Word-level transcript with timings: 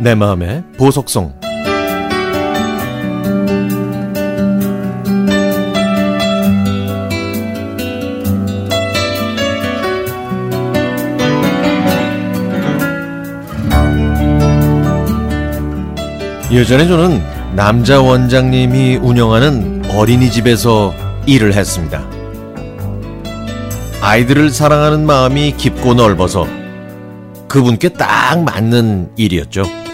내 0.00 0.14
마음의 0.14 0.64
보석성 0.78 1.34
예전에 16.50 16.86
저는 16.88 17.22
남자 17.54 18.00
원장님이 18.00 18.96
운영하는 18.96 19.82
어린이집에서 19.90 20.94
일을 21.26 21.52
했습니다. 21.52 22.08
아이들을 24.00 24.48
사랑하는 24.48 25.04
마음이 25.04 25.56
깊고 25.58 25.92
넓어서 25.92 26.46
그분께 27.48 27.90
딱 27.90 28.42
맞는 28.42 29.10
일이었죠. 29.16 29.89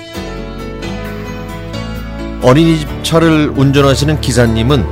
어린이집 2.47 2.89
차를 3.03 3.53
운전하시는 3.57 4.21
기사님은 4.21 4.87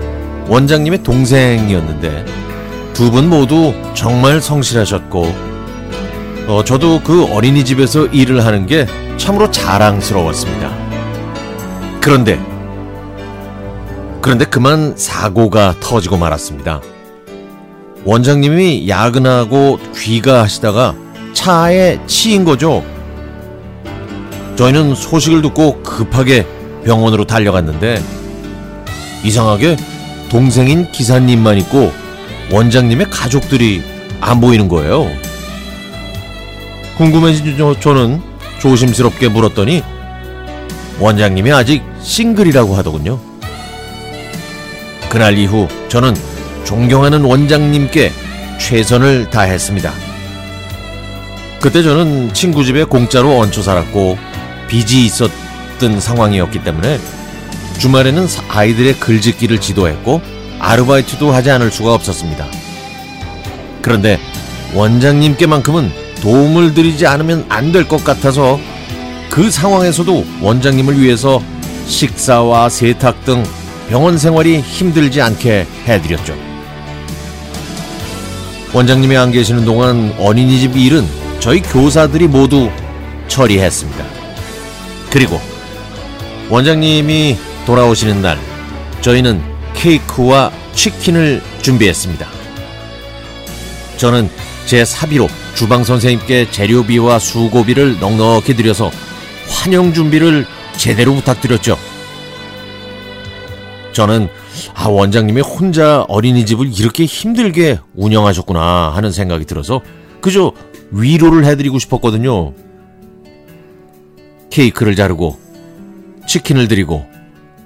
원장님의 0.49 1.05
동생이었는데 1.05 2.25
두 2.95 3.12
분 3.12 3.29
모두 3.29 3.73
정말 3.95 4.41
성실하셨고 4.41 5.55
어, 6.48 6.65
저도 6.65 7.01
그 7.05 7.33
어린이집에서 7.33 8.07
일을 8.07 8.45
하는 8.45 8.67
게 8.67 8.87
참으로 9.19 9.53
자랑스러웠습니다. 9.53 10.69
그런데 12.01 12.45
그런데 14.21 14.45
그만 14.47 14.97
사고가 14.97 15.77
터지고 15.79 16.17
말았습니다. 16.17 16.81
원장님이 18.05 18.89
야근하고 18.89 19.79
귀가하시다가 19.95 20.97
차에 21.34 22.00
치인 22.09 22.45
거죠. 22.45 22.84
저희는 24.56 24.97
소식을 24.97 25.41
듣고 25.43 25.83
급하게 25.83 26.47
병원으로 26.85 27.25
달려갔는데 27.25 28.03
이상하게 29.23 29.77
동생인 30.29 30.91
기사님만 30.91 31.59
있고 31.59 31.93
원장님의 32.51 33.09
가족들이 33.11 33.83
안 34.21 34.41
보이는 34.41 34.69
거예요. 34.69 35.09
궁금해진 36.97 37.57
저는 37.81 38.21
조심스럽게 38.61 39.29
물었더니 39.29 39.83
원장님이 41.01 41.53
아직 41.53 41.83
싱글이라고 42.03 42.75
하더군요. 42.77 43.19
그날 45.09 45.39
이후 45.39 45.69
저는 45.89 46.15
존경하는 46.65 47.23
원장님께 47.23 48.12
최선을 48.59 49.31
다했습니다. 49.31 49.93
그때 51.61 51.83
저는 51.83 52.33
친구 52.35 52.65
집에 52.65 52.85
공짜로 52.85 53.39
얹혀 53.39 53.62
살았고 53.62 54.19
빚이 54.69 55.05
있었 55.05 55.31
던 55.78 56.00
상황이었기 56.00 56.62
때문에 56.64 56.98
주말에는 57.78 58.27
아이들의 58.48 58.98
글짓기를 59.00 59.61
지도했고 59.61 60.20
아르바이트도 60.61 61.33
하지 61.33 61.50
않을 61.50 61.70
수가 61.70 61.92
없었습니다. 61.94 62.47
그런데 63.83 64.19
원장님께만큼은 64.75 65.91
도움을 66.22 66.75
드리지 66.75 67.06
않으면 67.06 67.44
안 67.48 67.72
될 67.72 67.86
것 67.86 68.03
같아서 68.05 68.58
그 69.31 69.50
상황에서도 69.50 70.25
원장님을 70.41 71.00
위해서 71.00 71.42
식사와 71.86 72.69
세탁 72.69 73.25
등 73.25 73.44
병원 73.91 74.16
생활이 74.16 74.61
힘들지 74.61 75.20
않게 75.20 75.66
해드렸죠. 75.86 76.34
원장님이 78.72 79.16
안 79.16 79.31
계시는 79.33 79.64
동안 79.64 80.14
어린이집 80.19 80.77
일은 80.77 81.06
저희 81.41 81.61
교사들이 81.61 82.27
모두 82.27 82.70
처리했습니다. 83.28 84.05
그리고 85.10 85.41
원장님이 86.50 87.37
돌아오시는 87.66 88.22
날 88.22 88.38
저희는 89.00 89.41
케이크와 89.75 90.53
치킨을 90.75 91.43
준비했습니다. 91.62 92.27
저는 93.97 94.28
제 94.66 94.84
사비로 94.84 95.28
주방 95.55 95.84
선생님께 95.84 96.50
재료비와 96.50 97.19
수고비를 97.19 97.99
넉넉히 98.00 98.55
드려서 98.55 98.91
환영 99.49 99.93
준비를 99.93 100.47
제대로 100.77 101.15
부탁드렸죠. 101.15 101.78
저는 103.93 104.28
아 104.75 104.88
원장님이 104.88 105.41
혼자 105.41 106.03
어린이집을 106.09 106.78
이렇게 106.78 107.05
힘들게 107.05 107.78
운영하셨구나 107.94 108.93
하는 108.94 109.12
생각이 109.12 109.44
들어서 109.44 109.81
그저 110.21 110.53
위로를 110.91 111.44
해드리고 111.44 111.78
싶었거든요. 111.78 112.53
케이크를 114.50 114.97
자르고 114.97 115.44
치킨을 116.34 116.67
드리고 116.67 117.06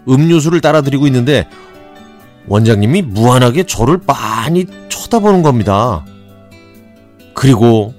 음료수를 0.06 0.60
따라 0.60 0.82
드리고 0.82 1.06
있는데 1.06 1.48
원장님이 2.48 3.02
무한하게 3.02 3.64
저를 3.64 3.98
많이 4.06 4.66
쳐다보는 4.90 5.42
겁니다. 5.42 6.04
그리고 7.34 7.94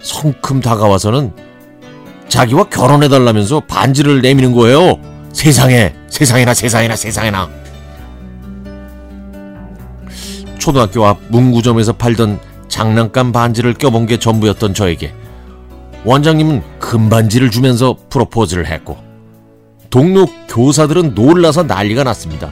성큼 0.00 0.60
다가와서는 0.60 1.32
자기와 2.28 2.64
결혼해달라면서 2.64 3.60
반지를 3.66 4.22
내미는 4.22 4.52
거예요. 4.52 4.98
세상에, 5.32 5.94
세상에나, 6.08 6.54
세상에나, 6.54 6.94
세상에나. 6.94 7.48
초등학교 10.58 11.04
앞 11.06 11.18
문구점에서 11.28 11.94
팔던 11.94 12.38
장난감 12.68 13.32
반지를 13.32 13.74
껴본 13.74 14.06
게 14.06 14.18
전부였던 14.18 14.74
저에게 14.74 15.12
원장님은 16.04 16.78
금반지를 16.78 17.50
주면서 17.50 17.96
프로포즈를 18.08 18.66
했고 18.68 19.09
동료 19.90 20.26
교사들은 20.48 21.14
놀라서 21.14 21.64
난리가 21.64 22.04
났습니다. 22.04 22.50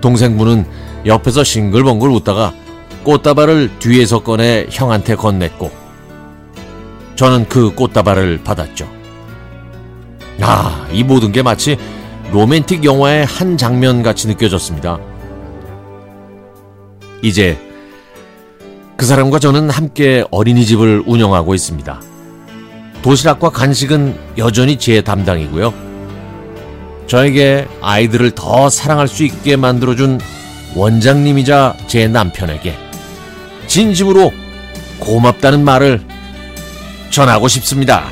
동생분은 0.00 0.64
옆에서 1.04 1.42
싱글벙글 1.42 2.08
웃다가 2.10 2.54
꽃다발을 3.02 3.78
뒤에서 3.80 4.22
꺼내 4.22 4.66
형한테 4.70 5.16
건넸고 5.16 5.70
저는 7.16 7.48
그 7.48 7.74
꽃다발을 7.74 8.42
받았죠. 8.44 8.88
아, 10.40 10.86
이 10.92 11.02
모든 11.02 11.32
게 11.32 11.42
마치 11.42 11.76
로맨틱 12.32 12.84
영화의 12.84 13.26
한 13.26 13.56
장면 13.56 14.02
같이 14.02 14.28
느껴졌습니다. 14.28 14.98
이제 17.22 17.58
그 18.96 19.06
사람과 19.06 19.38
저는 19.38 19.70
함께 19.70 20.24
어린이집을 20.30 21.04
운영하고 21.06 21.54
있습니다. 21.54 22.13
도시락과 23.04 23.50
간식은 23.50 24.18
여전히 24.38 24.78
제 24.78 25.02
담당이고요. 25.02 25.74
저에게 27.06 27.68
아이들을 27.82 28.30
더 28.30 28.70
사랑할 28.70 29.08
수 29.08 29.24
있게 29.24 29.56
만들어준 29.56 30.22
원장님이자 30.74 31.76
제 31.86 32.08
남편에게 32.08 32.74
진심으로 33.66 34.32
고맙다는 35.00 35.62
말을 35.62 36.00
전하고 37.10 37.46
싶습니다. 37.48 38.06